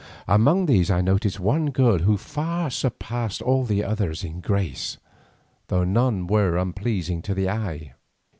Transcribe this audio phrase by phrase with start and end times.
[0.27, 4.97] Among these I noticed one girl who far surpassed all the others in grace,
[5.67, 7.93] though none were unpleasing to the eye.